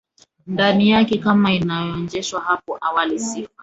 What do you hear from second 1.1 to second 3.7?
Kama ilivyoonyeshwa hapo awali sifa